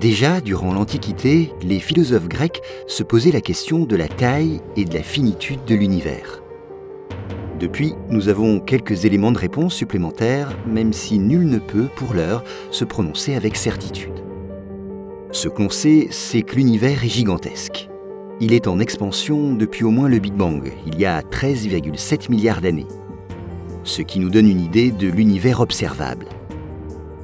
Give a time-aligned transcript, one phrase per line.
[0.00, 4.94] Déjà, durant l'Antiquité, les philosophes grecs se posaient la question de la taille et de
[4.94, 6.40] la finitude de l'univers.
[7.58, 12.44] Depuis, nous avons quelques éléments de réponse supplémentaires, même si nul ne peut, pour l'heure,
[12.70, 14.12] se prononcer avec certitude.
[15.32, 17.88] Ce qu'on sait, c'est que l'univers est gigantesque.
[18.40, 22.60] Il est en expansion depuis au moins le Big Bang, il y a 13,7 milliards
[22.60, 22.86] d'années.
[23.82, 26.26] Ce qui nous donne une idée de l'univers observable.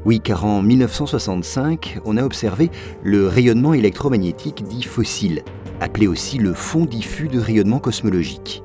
[0.05, 2.71] Oui, car en 1965, on a observé
[3.03, 5.43] le rayonnement électromagnétique dit fossile,
[5.80, 8.63] appelé aussi le fond diffus de rayonnement cosmologique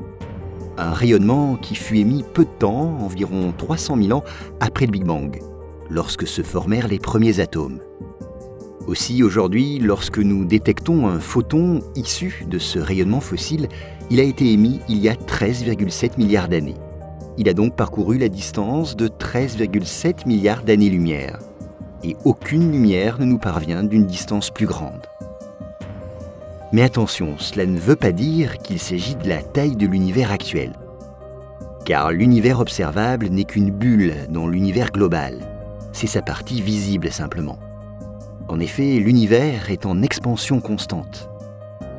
[0.80, 4.24] un rayonnement qui fut émis peu de temps, environ 300 000 ans
[4.60, 5.40] après le Big Bang,
[5.90, 7.80] lorsque se formèrent les premiers atomes.
[8.88, 13.68] Aussi aujourd'hui, lorsque nous détectons un photon issu de ce rayonnement fossile,
[14.10, 16.76] il a été émis il y a 13,7 milliards d'années.
[17.40, 21.40] Il a donc parcouru la distance de 13,7 milliards d'années-lumière.
[22.04, 25.08] Et aucune lumière ne nous parvient d'une distance plus grande.
[26.74, 30.74] Mais attention, cela ne veut pas dire qu'il s'agit de la taille de l'univers actuel.
[31.86, 35.40] Car l'univers observable n'est qu'une bulle dans l'univers global.
[35.94, 37.58] C'est sa partie visible simplement.
[38.50, 41.30] En effet, l'univers est en expansion constante.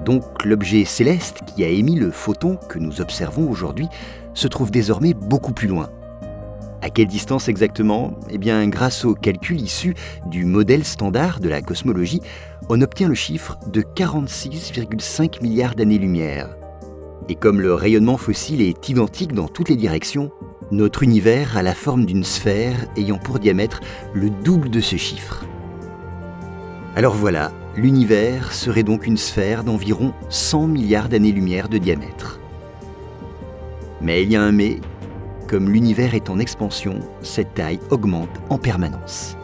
[0.05, 3.89] Donc l'objet céleste qui a émis le photon que nous observons aujourd'hui
[4.35, 5.91] se trouve désormais beaucoup plus loin.
[6.83, 8.15] À quelle distance exactement?
[8.31, 9.95] Eh bien, grâce au calcul issu
[10.27, 12.23] du modèle standard de la cosmologie,
[12.71, 16.49] on obtient le chiffre de 46,5 milliards d'années-lumière.
[17.29, 20.31] Et comme le rayonnement fossile est identique dans toutes les directions,
[20.71, 23.81] notre univers a la forme d'une sphère ayant pour diamètre
[24.15, 25.45] le double de ce chiffre.
[26.97, 32.39] Alors voilà, l'univers serait donc une sphère d'environ 100 milliards d'années-lumière de diamètre.
[34.03, 34.81] Mais il y a un mais,
[35.49, 39.35] comme l'univers est en expansion, cette taille augmente en permanence.